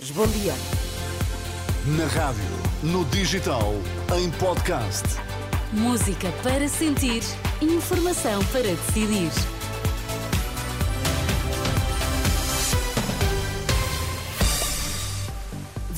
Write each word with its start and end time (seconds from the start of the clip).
Açores. 0.00 0.10
Bom 0.10 0.26
dia. 0.26 0.54
Na 1.86 2.06
rádio, 2.06 2.42
no 2.82 3.04
digital, 3.06 3.74
em 4.16 4.30
podcast. 4.32 5.04
Música 5.72 6.32
para 6.42 6.68
sentir, 6.68 7.22
informação 7.60 8.44
para 8.46 8.62
decidir. 8.62 9.30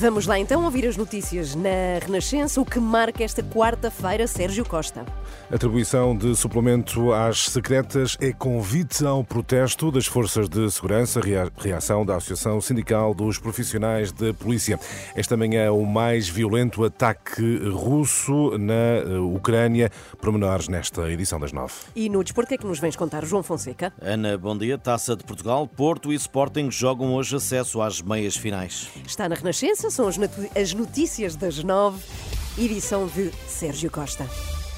Vamos 0.03 0.27
lá 0.27 0.37
então 0.37 0.65
ouvir 0.65 0.85
as 0.85 0.97
notícias 0.97 1.55
na 1.55 1.97
Renascença, 2.05 2.59
o 2.59 2.65
que 2.65 2.77
marca 2.77 3.23
esta 3.23 3.41
quarta-feira 3.41 4.27
Sérgio 4.27 4.65
Costa. 4.65 5.05
Atribuição 5.49 6.13
de 6.13 6.35
suplemento 6.35 7.13
às 7.13 7.45
secretas 7.45 8.17
é 8.19 8.33
convite 8.33 9.05
ao 9.05 9.23
protesto 9.23 9.89
das 9.89 10.05
forças 10.05 10.49
de 10.49 10.69
segurança, 10.69 11.21
reação 11.57 12.05
da 12.05 12.17
Associação 12.17 12.59
Sindical 12.59 13.13
dos 13.13 13.39
Profissionais 13.39 14.11
de 14.11 14.33
Polícia. 14.33 14.77
Esta 15.15 15.37
manhã, 15.37 15.71
o 15.71 15.85
mais 15.85 16.27
violento 16.27 16.83
ataque 16.83 17.59
russo 17.69 18.57
na 18.57 18.73
eh, 18.73 19.19
Ucrânia. 19.19 19.89
Promenores 20.19 20.67
nesta 20.67 21.09
edição 21.09 21.39
das 21.39 21.53
nove. 21.53 21.75
E 21.95 22.09
no 22.09 22.21
desporto, 22.25 22.53
é 22.53 22.57
que 22.57 22.65
nos 22.65 22.79
vens 22.79 22.97
contar, 22.97 23.23
João 23.23 23.41
Fonseca? 23.41 23.93
Ana, 24.01 24.37
bom 24.37 24.57
dia. 24.57 24.77
Taça 24.77 25.15
de 25.15 25.23
Portugal, 25.23 25.65
Porto 25.65 26.11
e 26.11 26.15
Sporting 26.15 26.69
jogam 26.69 27.13
hoje 27.13 27.37
acesso 27.37 27.81
às 27.81 28.01
meias 28.01 28.35
finais. 28.35 28.89
Está 29.05 29.29
na 29.29 29.35
Renascença, 29.35 29.92
são 29.93 30.07
as 30.07 30.73
notícias 30.73 31.35
das 31.35 31.63
nove, 31.63 32.03
edição 32.57 33.05
de 33.05 33.31
Sérgio 33.47 33.91
Costa. 33.91 34.27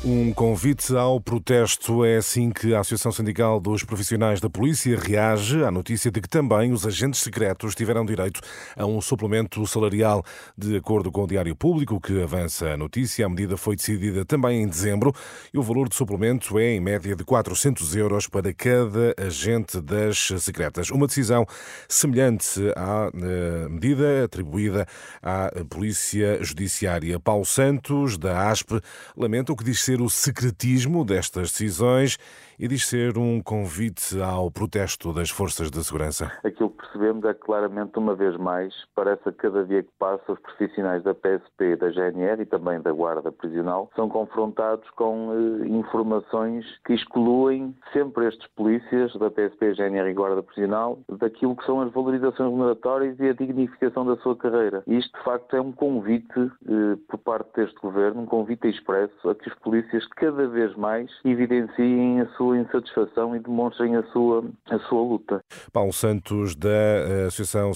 Um 0.08 0.32
convite 0.32 0.95
ao 0.95 1.20
protesto 1.20 2.05
é 2.05 2.18
assim 2.18 2.52
que 2.52 2.76
a 2.76 2.82
Associação 2.82 3.12
Sindical 3.12 3.59
dos 3.59 3.84
Profissionais 3.84 4.40
da 4.40 4.48
Polícia 4.48 4.96
reage 5.00 5.63
à 5.63 5.72
notícia 5.72 6.12
de 6.12 6.22
que 6.22 6.30
também 6.30 6.72
os 6.72 6.86
agentes 6.86 7.22
secretos 7.22 7.73
tiveram 7.73 8.05
direito 8.05 8.40
a 8.77 8.86
um 8.86 9.02
suplemento 9.02 9.66
salarial. 9.66 10.23
De 10.55 10.77
acordo 10.77 11.12
com 11.12 11.23
o 11.23 11.27
Diário 11.27 11.55
Público, 11.55 11.99
que 11.99 12.22
avança 12.22 12.68
a 12.68 12.77
notícia, 12.77 13.26
a 13.26 13.30
medida 13.30 13.57
foi 13.57 13.76
decidida 13.76 14.24
também 14.24 14.62
em 14.62 14.68
dezembro 14.68 15.12
e 15.52 15.57
o 15.57 15.63
valor 15.63 15.90
do 15.90 15.96
suplemento 15.96 16.60
é 16.60 16.76
em 16.76 16.80
média 16.80 17.15
de 17.15 17.24
400 17.24 17.96
euros 17.96 18.27
para 18.27 18.54
cada 18.54 19.15
agente 19.18 19.82
das 19.82 20.27
secretas. 20.37 20.91
Uma 20.91 21.08
decisão 21.08 21.48
semelhante 21.90 22.62
à 22.76 23.10
eh, 23.12 23.68
medida 23.70 24.26
atribuída 24.26 24.85
à 25.20 25.49
Polícia 25.68 26.43
Judiciária. 26.43 27.20
Paulo 27.20 27.43
Santos, 27.43 28.20
da 28.20 28.52
ASP, 28.52 28.80
lamenta 29.18 29.52
o 29.52 29.55
que 29.55 29.63
diz 29.63 29.82
ser 29.82 29.95
o 30.01 30.10
secretismo 30.10 31.04
destas 31.05 31.51
decisões 31.51 32.18
e 32.60 32.68
diz 32.68 32.88
ser 32.88 33.18
um 33.18 33.42
convite 33.42 34.20
ao 34.22 34.50
protesto 34.50 35.14
das 35.14 35.30
forças 35.30 35.70
de 35.70 35.84
segurança. 35.84 36.32
Aquilo 36.44 36.70
que 36.70 36.78
percebemos 36.78 37.26
é 37.26 37.34
que 37.34 37.42
claramente, 37.42 37.98
uma 37.98 38.16
vez 38.16 38.38
mais, 38.38 38.74
parece 38.96 39.24
que 39.24 39.34
cada 39.34 39.66
dia 39.66 39.84
que 39.84 39.90
passa 40.00 40.32
os 40.32 40.40
profissionais 40.40 41.04
da 41.04 41.14
PSP, 41.14 41.76
da 41.76 41.90
GNR 41.92 42.42
e 42.42 42.46
também 42.46 42.82
da 42.82 42.92
Guarda 42.92 43.32
Prisional 43.32 43.90
são 43.96 44.08
confrontados 44.10 44.90
com 44.92 45.32
eh, 45.32 45.68
informações 45.68 46.66
que 46.86 46.94
excluem 46.94 47.76
sempre 47.92 48.28
estes 48.28 48.48
polícias 48.56 49.14
da 49.16 49.30
PSP, 49.30 49.74
GNR 49.74 50.10
e 50.10 50.14
Guarda 50.14 50.44
Prisional 50.44 51.00
daquilo 51.10 51.56
que 51.56 51.66
são 51.66 51.82
as 51.82 51.92
valorizações 51.92 52.50
remuneratórias 52.50 53.20
e 53.20 53.30
a 53.30 53.34
dignificação 53.34 54.06
da 54.06 54.16
sua 54.18 54.36
carreira. 54.36 54.84
E 54.88 54.98
isto, 54.98 55.18
de 55.18 55.24
facto, 55.24 55.56
é 55.56 55.62
um 55.62 55.72
convite 55.72 56.40
eh, 56.40 56.98
por 57.08 57.18
parte 57.20 57.50
deste 57.56 57.80
governo, 57.82 58.22
um 58.22 58.26
convite 58.26 58.68
expresso 58.68 59.30
a 59.30 59.36
que 59.36 59.50
os 59.50 59.56
polícias 59.56 60.06
cada 60.16 60.48
vez 60.48 60.76
mais 60.76 61.12
evidenciem 61.24 62.22
a 62.22 62.28
sua 62.38 62.45
sua 62.46 62.60
insatisfação 62.60 63.35
e 63.35 63.40
demonstrem 63.40 63.96
a 63.96 64.03
sua, 64.12 64.44
a 64.69 64.79
sua 64.88 65.01
luta. 65.01 65.44
Paulo 65.74 65.91
Santos, 65.91 66.56
da 66.56 66.69
eh, 66.69 67.25
Associação 67.28 67.74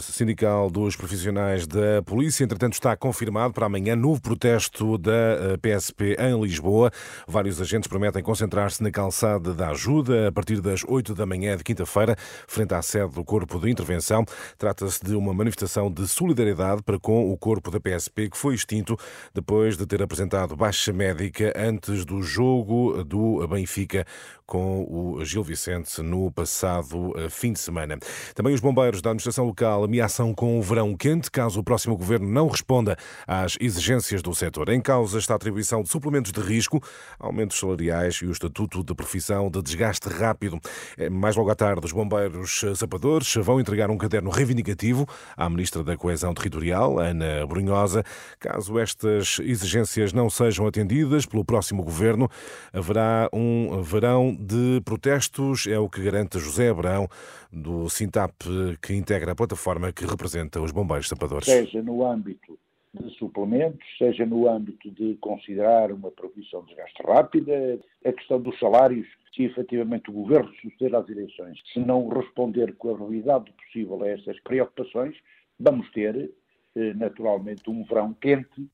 Sindical 0.00 0.70
dos 0.70 0.96
Profissionais 0.96 1.66
da 1.66 2.02
Polícia, 2.04 2.42
entretanto 2.42 2.72
está 2.72 2.96
confirmado 2.96 3.52
para 3.52 3.66
amanhã 3.66 3.94
novo 3.94 4.22
protesto 4.22 4.96
da 4.96 5.58
PSP 5.60 6.16
eh, 6.18 6.30
em 6.30 6.40
Lisboa. 6.40 6.90
Vários 7.28 7.60
agentes 7.60 7.88
prometem 7.88 8.22
concentrar-se 8.22 8.82
na 8.82 8.90
calçada 8.90 9.52
da 9.52 9.70
ajuda 9.70 10.28
a 10.28 10.32
partir 10.32 10.60
das 10.62 10.82
8 10.86 11.14
da 11.14 11.26
manhã 11.26 11.56
de 11.56 11.62
quinta-feira, 11.64 12.16
frente 12.48 12.72
à 12.72 12.80
sede 12.80 13.14
do 13.14 13.24
Corpo 13.24 13.60
de 13.60 13.70
Intervenção. 13.70 14.24
Trata-se 14.56 15.04
de 15.04 15.14
uma 15.14 15.34
manifestação 15.34 15.90
de 15.90 16.08
solidariedade 16.08 16.82
para 16.82 16.98
com 16.98 17.30
o 17.30 17.36
Corpo 17.36 17.70
da 17.70 17.78
PSP, 17.78 18.30
que 18.30 18.36
foi 18.36 18.54
extinto 18.54 18.96
depois 19.34 19.76
de 19.76 19.86
ter 19.86 20.02
apresentado 20.02 20.56
baixa 20.56 20.92
médica 20.92 21.52
antes 21.54 22.04
do 22.04 22.22
jogo 22.22 23.04
do 23.04 23.46
Benfica 23.46 24.05
com 24.46 24.86
o 24.88 25.24
Gil 25.24 25.42
Vicente 25.42 26.00
no 26.00 26.30
passado 26.30 27.12
eh, 27.16 27.28
fim 27.28 27.52
de 27.52 27.58
semana. 27.58 27.98
Também 28.34 28.54
os 28.54 28.60
bombeiros 28.60 29.02
da 29.02 29.10
administração 29.10 29.44
local 29.44 29.82
ameaçam 29.84 30.32
com 30.32 30.58
o 30.58 30.62
verão 30.62 30.96
quente 30.96 31.30
caso 31.30 31.58
o 31.58 31.64
próximo 31.64 31.96
governo 31.96 32.28
não 32.28 32.46
responda 32.46 32.96
às 33.26 33.56
exigências 33.60 34.22
do 34.22 34.32
setor. 34.34 34.68
Em 34.68 34.80
causa 34.80 35.18
está 35.18 35.34
a 35.34 35.36
atribuição 35.36 35.82
de 35.82 35.88
suplementos 35.88 36.30
de 36.30 36.40
risco, 36.40 36.80
aumentos 37.18 37.58
salariais 37.58 38.14
e 38.16 38.26
o 38.26 38.30
estatuto 38.30 38.84
de 38.84 38.94
profissão 38.94 39.50
de 39.50 39.60
desgaste 39.60 40.08
rápido. 40.08 40.60
Eh, 40.96 41.10
mais 41.10 41.34
logo 41.34 41.50
à 41.50 41.54
tarde, 41.54 41.84
os 41.84 41.92
bombeiros 41.92 42.64
sapadores 42.76 43.34
vão 43.34 43.60
entregar 43.60 43.90
um 43.90 43.98
caderno 43.98 44.30
reivindicativo 44.30 45.06
à 45.36 45.50
ministra 45.50 45.82
da 45.82 45.96
Coesão 45.96 46.32
Territorial, 46.32 47.00
Ana 47.00 47.44
Brunhosa. 47.46 48.04
Caso 48.38 48.78
estas 48.78 49.40
exigências 49.40 50.12
não 50.12 50.30
sejam 50.30 50.66
atendidas 50.66 51.26
pelo 51.26 51.44
próximo 51.44 51.82
governo, 51.82 52.30
haverá 52.72 53.28
um 53.32 53.82
verão 53.82 53.95
de 54.38 54.80
protestos, 54.84 55.66
é 55.66 55.78
o 55.78 55.88
que 55.88 56.02
garante 56.02 56.38
José 56.38 56.68
Abrão, 56.68 57.08
do 57.52 57.88
Sintap, 57.88 58.34
que 58.82 58.94
integra 58.94 59.32
a 59.32 59.34
plataforma 59.34 59.92
que 59.92 60.04
representa 60.04 60.60
os 60.60 60.72
bombeiros 60.72 61.08
sapadores. 61.08 61.46
Seja 61.46 61.82
no 61.82 62.06
âmbito 62.06 62.58
de 62.94 63.10
suplementos, 63.18 63.86
seja 63.98 64.24
no 64.24 64.48
âmbito 64.48 64.90
de 64.90 65.16
considerar 65.16 65.92
uma 65.92 66.10
profissão 66.10 66.62
de 66.62 66.68
desgaste 66.68 67.02
rápida, 67.02 67.78
a 68.04 68.12
questão 68.12 68.40
dos 68.40 68.58
salários, 68.58 69.06
se 69.34 69.44
efetivamente 69.44 70.10
o 70.10 70.14
governo 70.14 70.50
suceder 70.62 70.94
às 70.94 71.08
eleições, 71.08 71.58
se 71.72 71.80
não 71.80 72.08
responder 72.08 72.74
com 72.76 72.94
a 72.94 72.98
realidade 72.98 73.52
possível 73.52 74.02
a 74.02 74.08
essas 74.08 74.40
preocupações, 74.40 75.14
vamos 75.60 75.90
ter, 75.92 76.30
eh, 76.74 76.94
naturalmente, 76.94 77.68
um 77.68 77.84
verão 77.84 78.14
quente 78.14 78.66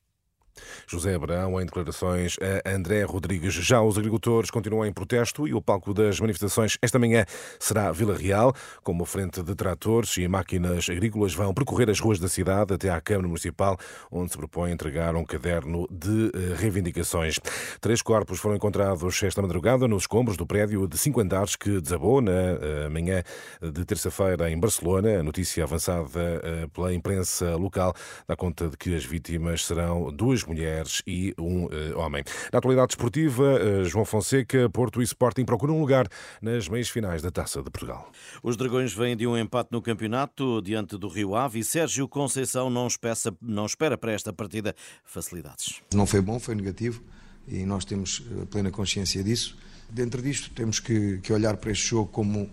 José 0.87 1.15
Abrão, 1.15 1.61
em 1.61 1.65
declarações 1.65 2.37
a 2.65 2.71
André 2.71 3.03
Rodrigues. 3.05 3.55
Já 3.55 3.81
os 3.83 3.97
agricultores 3.97 4.51
continuam 4.51 4.87
em 4.87 4.93
protesto 4.93 5.47
e 5.47 5.55
o 5.55 5.63
palco 5.63 5.95
das 5.95 6.21
manifestações 6.21 6.77
esta 6.83 6.99
manhã 6.99 7.25
será 7.59 7.91
Vila 7.93 8.17
Real, 8.17 8.55
com 8.83 8.93
uma 8.93 9.07
frente 9.07 9.43
de 9.43 9.55
tratores 9.55 10.17
e 10.17 10.27
máquinas 10.29 10.89
agrícolas 10.89 11.35
vão 11.35 11.55
percorrer 11.55 11.91
as 11.91 12.01
ruas 12.01 12.19
da 12.19 12.29
cidade 12.29 12.75
até 12.75 12.91
à 12.91 13.01
Câmara 13.01 13.29
Municipal, 13.29 13.79
onde 14.11 14.33
se 14.33 14.39
propõe 14.39 14.71
entregar 14.71 15.15
um 15.17 15.25
caderno 15.25 15.87
de 15.91 16.31
eh, 16.35 16.55
reivindicações. 16.57 17.39
Três 17.81 18.03
corpos 18.03 18.39
foram 18.39 18.57
encontrados 18.57 19.23
esta 19.23 19.43
madrugada 19.43 19.89
nos 19.89 20.05
escombros 20.05 20.37
do 20.37 20.47
prédio 20.47 20.87
de 20.87 20.99
cinco 20.99 21.21
andares 21.21 21.57
que 21.57 21.81
desabou 21.81 22.21
na 22.21 22.33
eh, 22.33 22.89
manhã 22.89 23.23
de 23.61 23.85
terça-feira 23.85 24.51
em 24.51 24.59
Barcelona. 24.59 25.21
A 25.21 25.23
notícia 25.23 25.65
avançada 25.65 26.09
eh, 26.43 26.67
pela 26.73 26.93
imprensa 26.93 27.57
local 27.57 27.95
dá 28.27 28.37
conta 28.37 28.69
de 28.69 28.77
que 28.77 28.95
as 28.95 29.05
vítimas 29.05 29.65
serão 29.65 30.13
duas 30.13 30.42
duas 30.43 30.45
mulheres 30.45 31.03
e 31.07 31.35
um 31.39 31.67
uh, 31.67 31.99
homem. 31.99 32.25
Na 32.53 32.59
atualidade 32.59 32.89
desportiva, 32.89 33.43
uh, 33.43 33.85
João 33.85 34.05
Fonseca, 34.05 34.69
Porto 34.71 35.01
e 35.01 35.05
Sporting 35.05 35.45
procuram 35.45 35.77
um 35.77 35.81
lugar 35.81 36.07
nas 36.41 36.69
meias 36.69 36.89
finais 36.89 37.23
da 37.23 37.31
Taça 37.31 37.63
de 37.63 37.71
Portugal. 37.71 38.11
Os 38.43 38.57
Dragões 38.57 38.93
vêm 38.93 39.17
de 39.17 39.27
um 39.27 39.37
empate 39.37 39.71
no 39.73 39.81
campeonato 39.81 40.61
diante 40.63 40.99
do 40.99 41.09
Rio 41.09 41.35
Ave 41.35 41.61
e 41.61 41.65
Sérgio 41.65 42.09
Conceição 42.09 42.69
não, 42.69 42.87
espeça, 42.87 43.35
não 43.41 43.67
espera 43.67 43.97
para 43.97 44.13
esta 44.13 44.33
partida 44.33 44.75
facilidades. 45.05 45.81
Não 45.95 46.07
foi 46.07 46.21
bom, 46.21 46.39
foi 46.39 46.55
negativo 46.55 47.03
e 47.47 47.65
nós 47.65 47.85
temos 47.85 48.23
eh, 48.31 48.45
plena 48.47 48.71
consciência 48.71 49.23
disso. 49.23 49.57
Dentro 49.91 50.23
disto, 50.23 50.51
temos 50.51 50.81
que, 50.81 51.19
que 51.19 51.33
olhar 51.33 51.57
para 51.57 51.71
este 51.71 51.89
jogo 51.89 52.11
como 52.11 52.49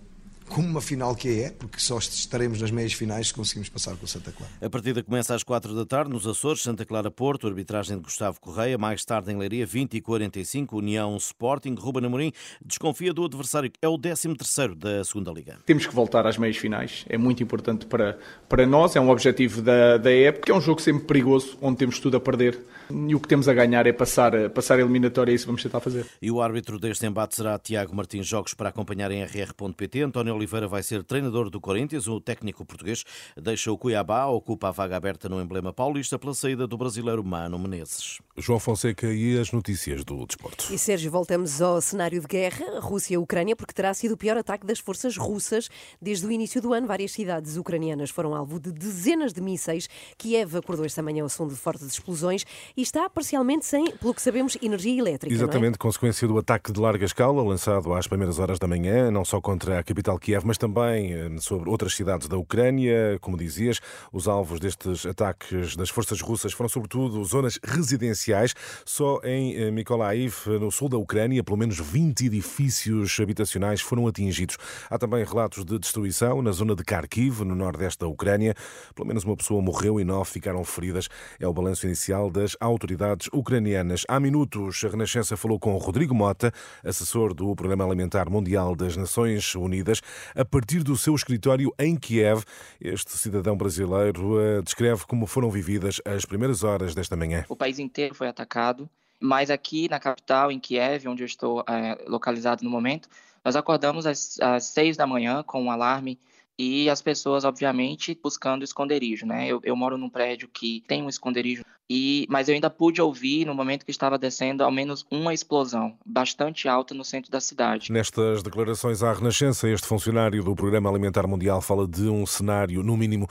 como 0.50 0.68
uma 0.68 0.82
final 0.82 1.16
que 1.16 1.42
é, 1.42 1.52
porque 1.52 1.80
só 1.80 1.98
estaremos 2.00 2.60
nas 2.60 2.72
meias 2.72 2.92
finais 2.92 3.28
se 3.28 3.34
conseguimos 3.34 3.70
passar 3.70 3.96
com 3.96 4.06
o 4.06 4.08
Santa 4.08 4.32
Clara. 4.32 4.52
A 4.62 4.70
partida 4.70 5.04
começa 5.04 5.36
às 5.36 5.44
4 5.44 5.76
da 5.76 5.86
tarde 5.86 6.12
nos 6.12 6.28
Açores, 6.28 6.64
Santa 6.64 6.86
Clara 6.86 7.12
Porto, 7.12 7.48
arbitragem 7.48 7.98
de 7.98 8.04
Gustavo 8.04 8.42
Correia, 8.42 8.78
mais 8.78 9.06
tarde 9.06 9.32
em 9.32 9.38
Leiria, 9.38 9.66
20 9.66 9.94
e 9.94 10.02
45, 10.02 10.78
União 10.78 11.16
Sporting, 11.18 11.76
Ruben 11.76 12.06
Amorim 12.06 12.32
desconfia 12.66 13.14
do 13.14 13.24
adversário, 13.24 13.72
é 13.82 13.88
o 13.88 13.98
13º 13.98 14.76
da 14.76 15.04
segunda 15.04 15.32
Liga. 15.32 15.60
Temos 15.66 15.86
que 15.86 15.94
voltar 15.94 16.26
às 16.26 16.38
meias 16.38 16.58
finais, 16.58 17.06
é 17.08 17.18
muito 17.18 17.44
importante 17.44 17.86
para, 17.86 18.18
para 18.50 18.66
nós, 18.66 18.96
é 18.96 19.00
um 19.00 19.10
objetivo 19.10 19.62
da, 19.62 19.98
da 19.98 20.12
época, 20.12 20.52
é 20.52 20.56
um 20.56 20.62
jogo 20.62 20.82
sempre 20.82 21.06
perigoso, 21.06 21.58
onde 21.62 21.78
temos 21.78 22.00
tudo 22.00 22.18
a 22.18 22.20
perder 22.20 22.60
e 22.90 23.14
o 23.14 23.20
que 23.20 23.28
temos 23.28 23.48
a 23.48 23.54
ganhar 23.54 23.86
é 23.86 23.94
passar, 23.94 24.50
passar 24.50 24.80
a 24.80 24.82
eliminatória 24.82 25.32
e 25.32 25.36
isso 25.36 25.46
vamos 25.46 25.62
tentar 25.62 25.80
fazer. 25.80 26.06
E 26.22 26.32
o 26.32 26.42
árbitro 26.42 26.80
deste 26.80 27.06
embate 27.06 27.36
será 27.36 27.58
Tiago 27.60 27.96
Martins 27.96 28.26
Jogos 28.26 28.54
para 28.54 28.70
acompanhar 28.70 29.12
em 29.12 29.24
rr.pt, 29.24 30.02
António 30.02 30.34
Oliveira 30.40 30.68
vai 30.68 30.82
ser 30.82 31.04
treinador 31.04 31.50
do 31.50 31.60
Corinthians. 31.60 32.08
O 32.08 32.20
técnico 32.22 32.66
português 32.66 33.04
deixa 33.36 33.72
o 33.72 33.78
Cuiabá, 33.78 34.26
ocupa 34.28 34.70
a 34.70 34.72
vaga 34.72 34.96
aberta 34.96 35.28
no 35.28 35.42
emblema 35.42 35.74
paulista 35.74 36.18
pela 36.18 36.34
saída 36.34 36.66
do 36.66 36.78
brasileiro 36.78 37.24
Mano 37.24 37.60
Menezes. 37.60 38.20
João 38.38 38.60
Fonseca 38.60 39.08
e 39.08 39.38
as 39.38 39.52
notícias 39.52 40.04
do 40.06 40.26
desporto. 40.26 40.74
E 40.74 40.78
Sérgio, 40.78 41.12
voltamos 41.12 41.62
ao 41.62 41.82
cenário 41.82 42.22
de 42.22 42.28
guerra, 42.28 42.80
Rússia-Ucrânia, 42.80 43.56
porque 43.56 43.74
terá 43.74 43.94
sido 43.94 44.14
o 44.14 44.18
pior 44.18 44.38
ataque 44.38 44.66
das 44.66 44.80
forças 44.80 45.18
russas 45.18 45.70
desde 46.02 46.26
o 46.26 46.32
início 46.32 46.62
do 46.62 46.74
ano. 46.74 46.88
Várias 46.88 47.12
cidades 47.12 47.58
ucranianas 47.58 48.10
foram 48.10 48.34
alvo 48.34 48.60
de 48.60 48.72
dezenas 48.72 49.34
de 49.34 49.42
mísseis. 49.42 49.90
Kiev 50.18 50.56
acordou 50.56 50.86
esta 50.86 51.02
manhã 51.02 51.24
ao 51.24 51.30
som 51.30 51.48
de 51.48 51.56
fortes 51.56 51.86
explosões 51.86 52.46
e 52.78 52.82
está 52.82 53.10
parcialmente 53.10 53.66
sem, 53.66 53.92
pelo 53.98 54.14
que 54.14 54.22
sabemos, 54.22 54.58
energia 54.62 54.98
elétrica. 54.98 55.34
Exatamente, 55.34 55.72
não 55.72 55.76
é? 55.76 55.78
consequência 55.78 56.28
do 56.28 56.38
ataque 56.38 56.72
de 56.72 56.80
larga 56.80 57.06
escala 57.06 57.44
lançado 57.44 57.94
às 57.94 58.08
primeiras 58.08 58.40
horas 58.40 58.58
da 58.58 58.68
manhã, 58.68 59.12
não 59.12 59.26
só 59.26 59.42
contra 59.42 59.80
a 59.80 59.84
capital 59.84 60.18
Kiev, 60.18 60.29
mas 60.44 60.58
também 60.58 61.14
eh, 61.14 61.30
sobre 61.40 61.70
outras 61.70 61.96
cidades 61.96 62.28
da 62.28 62.38
Ucrânia. 62.38 63.18
Como 63.22 63.38
dizias, 63.38 63.80
os 64.12 64.28
alvos 64.28 64.60
destes 64.60 65.06
ataques 65.06 65.76
das 65.76 65.90
forças 65.90 66.22
russas 66.22 66.54
foram 66.54 66.70
sobretudo 66.70 67.24
zonas 67.24 67.60
residenciais. 67.64 68.54
Só 68.86 69.20
em 69.24 69.56
eh, 69.56 69.72
Mykolaiv, 69.72 70.48
no 70.60 70.72
sul 70.72 70.90
da 70.90 70.98
Ucrânia, 70.98 71.44
pelo 71.44 71.58
menos 71.58 71.80
20 71.80 72.28
edifícios 72.28 73.20
habitacionais 73.20 73.82
foram 73.82 74.08
atingidos. 74.08 74.58
Há 74.90 74.98
também 74.98 75.24
relatos 75.24 75.66
de 75.66 75.80
destruição 75.80 76.42
na 76.42 76.52
zona 76.52 76.76
de 76.76 76.84
Kharkiv, 76.84 77.42
no 77.44 77.56
nordeste 77.56 78.00
da 78.00 78.08
Ucrânia. 78.08 78.54
Pelo 78.94 79.08
menos 79.08 79.24
uma 79.24 79.36
pessoa 79.36 79.62
morreu 79.62 80.00
e 80.00 80.04
nove 80.04 80.30
ficaram 80.30 80.64
feridas. 80.64 81.08
É 81.40 81.48
o 81.48 81.54
balanço 81.54 81.86
inicial 81.86 82.30
das 82.30 82.56
autoridades 82.60 83.28
ucranianas. 83.34 84.06
Há 84.08 84.20
minutos, 84.20 84.84
a 84.84 84.90
Renascença 84.90 85.36
falou 85.36 85.60
com 85.60 85.76
Rodrigo 85.78 86.14
Mota, 86.14 86.52
assessor 86.84 87.34
do 87.34 87.56
Programa 87.56 87.86
Alimentar 87.86 88.30
Mundial 88.30 88.76
das 88.76 88.96
Nações 88.96 89.56
Unidas, 89.56 90.02
a 90.36 90.46
partir 90.46 90.84
do 90.84 90.96
seu 90.98 91.16
escritório 91.16 91.74
em 91.80 91.96
Kiev. 91.96 92.44
Este 92.80 93.12
cidadão 93.18 93.58
brasileiro 93.58 94.40
eh, 94.40 94.62
descreve 94.62 95.06
como 95.06 95.26
foram 95.26 95.50
vividas 95.50 96.02
as 96.06 96.26
primeiras 96.26 96.64
horas 96.64 96.96
desta 96.96 97.16
manhã. 97.16 97.46
O 97.50 97.56
país 97.56 97.80
inteiro 97.80 98.16
foi 98.16 98.28
atacado, 98.28 98.90
mas 99.20 99.50
aqui 99.50 99.90
na 99.90 100.00
capital, 100.00 100.52
em 100.52 100.60
Kiev, 100.60 101.08
onde 101.08 101.24
eu 101.24 101.28
estou 101.28 101.64
é, 101.68 101.98
localizado 102.08 102.64
no 102.64 102.70
momento, 102.70 103.10
nós 103.44 103.56
acordamos 103.56 104.06
às, 104.06 104.40
às 104.40 104.66
seis 104.66 104.98
da 104.98 105.08
manhã 105.08 105.44
com 105.44 105.62
um 105.64 105.72
alarme 105.72 106.20
e 106.60 106.90
as 106.90 107.02
pessoas, 107.02 107.46
obviamente, 107.46 108.20
buscando 108.22 108.66
esconderijo, 108.66 109.26
né? 109.26 109.48
Eu, 109.48 109.62
eu 109.64 109.78
moro 109.78 109.98
num 109.98 110.10
prédio 110.10 110.50
que 110.50 110.84
tem 110.90 111.02
um 111.02 111.08
esconderijo, 111.08 111.64
e, 111.90 112.28
mas 112.30 112.50
eu 112.50 112.54
ainda 112.54 112.70
pude 112.70 113.02
ouvir, 113.02 113.46
no 113.46 113.56
momento 113.56 113.86
que 113.86 113.92
estava 113.92 114.18
descendo, 114.18 114.62
ao 114.62 114.70
menos 114.70 115.06
uma 115.10 115.34
explosão 115.34 115.98
bastante 116.06 116.68
alta 116.68 116.94
no 116.94 117.04
centro 117.06 117.32
da 117.32 117.40
cidade. 117.40 117.92
Nestas 117.92 118.44
declarações 118.44 119.02
à 119.02 119.14
Renascença, 119.14 119.70
este 119.70 119.88
funcionário 119.88 120.44
do 120.44 120.54
Programa 120.54 120.90
Alimentar 120.90 121.26
Mundial 121.26 121.62
fala 121.62 121.88
de 121.88 122.10
um 122.10 122.26
cenário, 122.26 122.84
no 122.84 122.98
mínimo, 122.98 123.26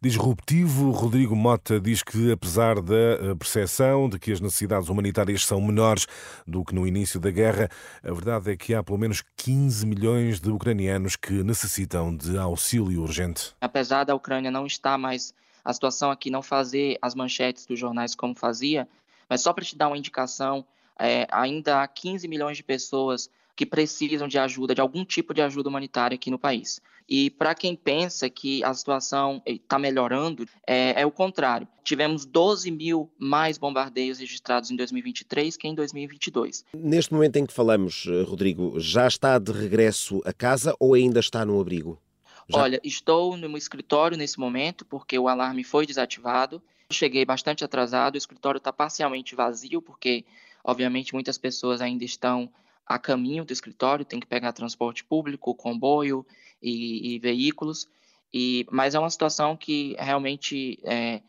disruptivo. 0.00 0.90
Rodrigo 0.90 1.34
Mota 1.34 1.80
diz 1.80 2.02
que, 2.02 2.30
apesar 2.30 2.82
da 2.82 3.34
percepção 3.38 4.10
de 4.10 4.18
que 4.18 4.30
as 4.30 4.40
necessidades 4.40 4.90
humanitárias 4.90 5.44
são 5.44 5.60
menores 5.60 6.06
do 6.46 6.62
que 6.64 6.74
no 6.74 6.86
início 6.86 7.18
da 7.18 7.30
guerra, 7.30 7.68
a 8.02 8.12
verdade 8.12 8.52
é 8.52 8.56
que 8.56 8.74
há 8.74 8.82
pelo 8.84 8.98
menos 8.98 9.24
15 9.38 9.86
milhões 9.86 10.38
de 10.38 10.50
ucranianos 10.50 11.16
que 11.16 11.42
necessitam 11.42 12.14
de 12.14 12.36
auxílio 12.36 12.73
urgente. 12.80 13.54
Apesar 13.60 14.04
da 14.04 14.14
Ucrânia 14.14 14.50
não 14.50 14.66
estar 14.66 14.98
mais 14.98 15.34
a 15.64 15.72
situação 15.72 16.10
aqui 16.10 16.30
não 16.30 16.42
fazer 16.42 16.98
as 17.00 17.14
manchetes 17.14 17.64
dos 17.64 17.78
jornais 17.78 18.14
como 18.14 18.34
fazia, 18.34 18.86
mas 19.28 19.40
só 19.40 19.52
para 19.52 19.64
te 19.64 19.74
dar 19.74 19.88
uma 19.88 19.96
indicação, 19.96 20.64
é, 20.98 21.26
ainda 21.30 21.82
há 21.82 21.88
15 21.88 22.28
milhões 22.28 22.58
de 22.58 22.62
pessoas 22.62 23.30
que 23.56 23.64
precisam 23.64 24.28
de 24.28 24.36
ajuda, 24.36 24.74
de 24.74 24.80
algum 24.80 25.04
tipo 25.04 25.32
de 25.32 25.40
ajuda 25.40 25.68
humanitária 25.68 26.16
aqui 26.16 26.30
no 26.30 26.38
país. 26.38 26.80
E 27.08 27.30
para 27.30 27.54
quem 27.54 27.76
pensa 27.76 28.28
que 28.28 28.64
a 28.64 28.72
situação 28.74 29.40
está 29.46 29.78
melhorando, 29.78 30.46
é, 30.66 31.02
é, 31.02 31.06
o 31.06 31.10
contrário. 31.10 31.68
Tivemos 31.84 32.24
12 32.24 32.70
mil 32.70 33.10
mais 33.18 33.58
bombardeios 33.58 34.18
registrados 34.18 34.70
em 34.70 34.76
2023 34.76 35.56
que 35.56 35.68
em 35.68 35.74
2022. 35.74 36.64
Neste 36.74 37.12
momento 37.12 37.36
em 37.36 37.46
que 37.46 37.52
falamos, 37.52 38.06
Rodrigo, 38.26 38.80
já 38.80 39.06
está 39.06 39.38
de 39.38 39.52
regresso 39.52 40.20
a 40.24 40.32
casa 40.32 40.74
ou 40.80 40.94
ainda 40.94 41.20
está 41.20 41.44
no 41.44 41.60
abrigo? 41.60 42.00
Já... 42.48 42.62
Olha, 42.62 42.80
estou 42.84 43.36
no 43.36 43.56
escritório 43.56 44.16
nesse 44.16 44.38
momento 44.38 44.84
porque 44.84 45.18
o 45.18 45.28
alarme 45.28 45.64
foi 45.64 45.86
desativado. 45.86 46.62
Cheguei 46.90 47.24
bastante 47.24 47.64
atrasado, 47.64 48.14
o 48.14 48.18
escritório 48.18 48.58
está 48.58 48.72
parcialmente 48.72 49.34
vazio 49.34 49.80
porque, 49.80 50.24
obviamente, 50.62 51.14
muitas 51.14 51.38
pessoas 51.38 51.80
ainda 51.80 52.04
estão 52.04 52.50
a 52.86 52.98
caminho 52.98 53.44
do 53.44 53.52
escritório, 53.52 54.04
tem 54.04 54.20
que 54.20 54.26
pegar 54.26 54.52
transporte 54.52 55.04
público, 55.04 55.54
comboio 55.54 56.26
e, 56.62 57.14
e 57.14 57.18
veículos. 57.18 57.88
E, 58.32 58.66
mas 58.70 58.94
é 58.94 58.98
uma 58.98 59.10
situação 59.10 59.56
que 59.56 59.96
realmente 59.98 60.78
é, 60.82 61.22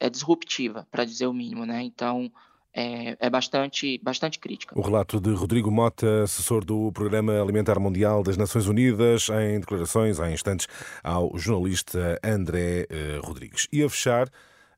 é 0.00 0.08
disruptiva, 0.08 0.86
para 0.90 1.04
dizer 1.04 1.26
o 1.26 1.32
mínimo, 1.32 1.66
né? 1.66 1.82
Então, 1.82 2.32
é, 2.74 3.16
é, 3.20 3.30
bastante, 3.30 4.00
bastante 4.02 4.38
crítica. 4.38 4.76
O 4.76 4.82
relato 4.82 5.20
de 5.20 5.30
Rodrigo 5.32 5.70
Mota, 5.70 6.24
assessor 6.24 6.64
do 6.64 6.90
Programa 6.92 7.40
Alimentar 7.40 7.78
Mundial 7.78 8.22
das 8.24 8.36
Nações 8.36 8.66
Unidas, 8.66 9.28
em 9.28 9.60
declarações 9.60 10.18
há 10.18 10.30
instantes 10.30 10.66
ao 11.02 11.38
jornalista 11.38 12.18
André 12.24 12.86
eh, 12.90 13.20
Rodrigues. 13.22 13.68
E 13.72 13.84
a 13.84 13.88
fechar, 13.88 14.28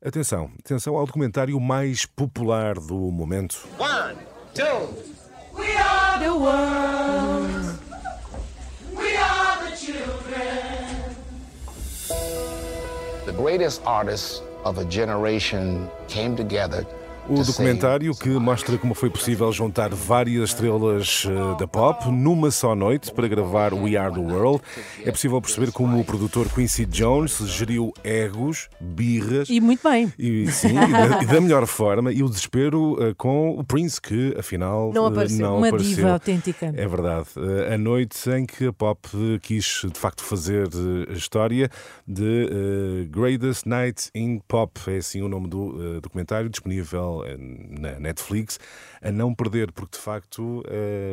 atenção, 0.05 0.51
atenção 0.59 0.95
ao 0.95 1.07
documentário 1.07 1.59
mais 1.59 2.05
popular 2.05 2.75
do 2.75 3.11
momento. 3.11 3.67
One, 3.79 4.17
two, 4.53 4.95
we 5.55 5.75
are 5.77 6.19
the 6.23 6.33
world. 6.33 7.79
We 8.95 9.17
are 9.17 9.71
the 9.71 9.75
children. 9.75 11.17
The 13.25 13.33
greatest 13.33 13.81
artists 13.87 14.43
of 14.65 14.79
a 14.79 14.85
generation 14.85 15.89
came 16.09 16.37
together 16.37 16.87
o 17.29 17.43
documentário 17.43 18.15
que 18.15 18.29
mostra 18.29 18.79
como 18.79 18.95
foi 18.95 19.11
possível 19.11 19.51
juntar 19.53 19.93
várias 19.93 20.51
estrelas 20.51 21.27
eh, 21.27 21.59
da 21.59 21.67
pop 21.67 22.09
numa 22.09 22.51
só 22.51 22.75
noite 22.75 23.13
para 23.13 23.27
gravar 23.27 23.75
We 23.75 23.97
Are 23.97 24.15
the 24.15 24.21
World. 24.21 24.63
É 25.05 25.11
possível 25.11 25.41
perceber 25.41 25.73
como 25.73 25.99
o 26.01 26.05
produtor 26.05 26.49
Quincy 26.49 26.87
Jones 26.87 27.39
geriu 27.49 27.93
egos, 28.05 28.69
birras. 28.81 29.49
E 29.49 29.61
muito 29.61 29.89
bem. 29.89 30.13
E, 30.19 30.47
sim, 30.53 30.69
e 30.69 30.93
da, 30.93 31.23
e 31.23 31.27
da 31.27 31.41
melhor 31.41 31.67
forma. 31.67 32.13
E 32.13 32.23
o 32.23 32.29
desespero 32.29 32.93
uh, 32.93 33.15
com 33.17 33.59
o 33.59 33.65
Prince, 33.65 34.01
que 34.01 34.35
afinal 34.39 34.93
não 34.93 35.07
apareceu. 35.07 35.39
Uh, 35.39 35.51
não 35.51 35.59
Uma 35.59 35.69
apareceu. 35.69 35.97
diva 35.97 36.13
autêntica. 36.13 36.73
É 36.77 36.87
verdade. 36.87 37.29
Uh, 37.37 37.75
a 37.75 37.79
noite 37.79 38.31
em 38.31 38.47
que 38.47 38.67
a 38.67 38.73
pop 38.73 39.09
quis 39.43 39.83
de 39.93 39.99
facto 39.99 40.23
fazer 40.23 40.69
a 41.09 41.13
história 41.13 41.69
de 42.07 43.09
Greatest 43.11 43.67
Night 43.67 44.11
in 44.15 44.41
Pop. 44.47 44.79
É 44.87 44.99
assim 44.99 45.23
o 45.23 45.29
nome 45.29 45.49
do 45.49 46.01
documentário, 46.01 46.49
disponível 46.49 47.16
na 47.37 47.99
Netflix, 48.01 48.59
a 49.01 49.11
não 49.11 49.35
perder, 49.35 49.73
porque 49.73 49.97
de 49.97 50.03
facto 50.03 50.63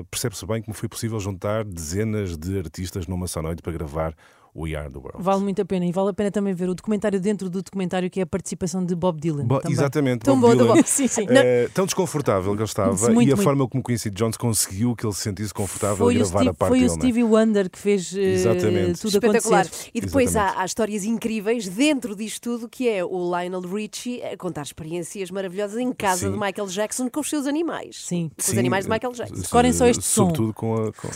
percebe-se 0.10 0.46
bem 0.46 0.62
como 0.62 0.74
foi 0.76 0.90
possível 0.90 1.20
juntar 1.20 1.64
dezenas 1.64 2.38
de 2.38 2.58
artistas 2.58 3.08
numa 3.08 3.28
só 3.28 3.42
noite 3.42 3.62
para 3.62 3.74
gravar 3.74 4.16
We 4.56 4.76
Are 4.76 4.90
the 4.90 5.00
World. 5.00 5.22
Vale 5.22 5.42
muito 5.42 5.62
a 5.62 5.66
pena 5.66 5.86
e 5.86 5.92
vale 5.92 6.10
a 6.10 6.14
pena 6.14 6.32
também 6.32 6.54
ver 6.54 6.70
o 6.70 6.76
documentário 6.76 7.20
dentro 7.20 7.50
do 7.50 7.62
documentário 7.62 8.10
que 8.10 8.20
é 8.20 8.24
a 8.24 8.26
participação 8.26 8.86
de 8.86 8.96
Bob 8.96 9.20
Dylan. 9.20 9.46
Bo 9.46 9.62
exatamente, 9.68 10.20
tão 10.22 10.40
Bob 10.40 10.56
Dylan. 10.56 10.76
Bob. 10.76 10.84
Sim, 10.88 11.08
sim. 11.08 11.26
É, 11.30 11.68
tão 11.74 11.86
desconfortável 11.86 12.52
que 12.54 12.60
ele 12.60 12.64
estava 12.64 12.92
muito, 12.92 13.30
e 13.30 13.32
a 13.32 13.36
muito. 13.36 13.42
forma 13.42 13.68
como 13.68 13.84
Quincy 13.84 14.10
Jones 14.10 14.38
conseguiu 14.38 14.96
que 14.96 15.06
ele 15.06 15.14
se 15.14 15.22
sentisse 15.22 15.54
confortável 15.54 15.98
foi 15.98 16.16
a 16.16 16.18
gravar 16.20 16.40
Steve, 16.40 16.50
a 16.50 16.54
parte 16.54 16.70
Foi 16.70 16.80
dele. 16.80 16.92
o 16.92 16.94
Stevie 16.94 17.24
Wonder 17.24 17.70
que 17.70 17.80
fez 17.80 18.14
uh, 18.14 18.20
Exatamente. 18.20 19.02
tudo 19.02 19.16
Espetacular. 19.16 19.62
acontecer. 19.62 19.90
E 19.94 20.02
depois 20.02 20.36
há, 20.36 20.40
Exatamente. 20.40 20.62
há 20.62 20.66
histórias 20.66 21.04
incríveis 21.06 21.68
dentro 21.68 22.16
disto 22.16 22.42
tudo, 22.42 22.70
que 22.70 22.88
é 22.88 23.04
o 23.04 23.36
Lionel 23.36 23.62
Richie 23.62 24.22
a 24.24 24.38
contar 24.38 24.64
experiências 24.64 25.32
maravilhosas 25.32 25.78
em 25.78 25.92
casa 25.92 26.28
Sim. 26.28 26.32
de 26.32 26.40
Michael 26.40 26.68
Jackson 26.68 27.10
com 27.10 27.20
os 27.22 27.30
seus 27.30 27.48
animais. 27.48 28.06
Sim. 28.06 28.30
Com 28.30 28.42
os 28.42 28.46
Sim, 28.46 28.60
animais 28.60 28.86
de 28.86 28.92
Michael 28.92 29.14
Jackson. 29.14 29.42
Decorem 29.42 29.74
só 29.74 29.88
este 29.88 30.04
som. 30.04 30.26
Sobretudo 30.26 30.54
com 30.54 30.76
a. 30.76 30.94
Com... 30.94 31.08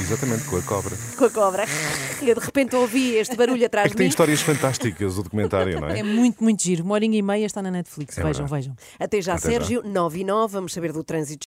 Exatamente, 0.00 0.44
com 0.44 0.56
a 0.56 0.62
cobra. 0.62 0.96
Com 1.16 1.24
a 1.24 1.30
cobra. 1.30 1.64
E 2.20 2.34
de 2.34 2.40
repente 2.40 2.74
ouvi 2.82 3.14
este 3.16 3.34
barulho 3.36 3.64
atrás 3.64 3.86
É 3.86 3.88
que 3.88 3.94
de 3.94 3.98
tem 3.98 4.04
mim. 4.06 4.10
histórias 4.10 4.40
fantásticas 4.40 5.16
o 5.18 5.22
documentário, 5.22 5.80
não 5.80 5.88
é? 5.88 5.98
É 6.00 6.02
muito, 6.02 6.42
muito 6.42 6.62
giro. 6.62 6.84
Uma 6.84 6.94
horinha 6.94 7.18
e 7.18 7.22
meia 7.22 7.46
está 7.46 7.62
na 7.62 7.70
Netflix. 7.70 8.18
É 8.18 8.22
vejam, 8.22 8.46
verdade. 8.46 8.68
vejam. 8.68 8.76
Até 8.98 9.20
já, 9.22 9.34
Até 9.34 9.42
já. 9.42 9.50
Sérgio. 9.60 9.82
9 9.84 10.20
e 10.20 10.24
9. 10.24 10.52
Vamos 10.52 10.72
saber 10.72 10.92
do 10.92 11.02
trânsito 11.02 11.40